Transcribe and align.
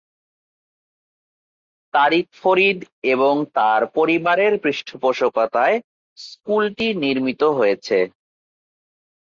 তারিক 1.93 2.27
ফরিদ 2.41 2.79
এবং 3.13 3.33
তার 3.55 3.81
পরিবারের 3.97 4.53
পৃষ্ঠপোষকতায় 4.63 5.77
স্কুলটি 6.17 6.87
নির্মিত 7.03 7.41
হয়েছে। 7.57 7.97